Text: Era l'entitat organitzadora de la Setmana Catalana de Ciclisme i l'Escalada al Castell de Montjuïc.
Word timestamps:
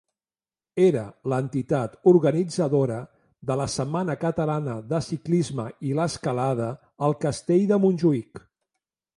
Era 0.85 1.01
l'entitat 1.33 1.97
organitzadora 2.11 2.97
de 3.51 3.59
la 3.61 3.69
Setmana 3.75 4.15
Catalana 4.25 4.79
de 4.95 5.03
Ciclisme 5.11 5.69
i 5.91 5.95
l'Escalada 6.01 6.75
al 7.09 7.19
Castell 7.27 7.69
de 7.75 7.81
Montjuïc. 7.85 8.47